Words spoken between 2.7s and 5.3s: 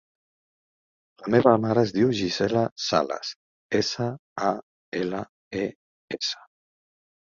Sales: essa, a, ela,